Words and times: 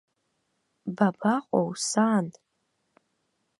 Бабаҟоу, 0.95 1.69
сан! 1.87 2.25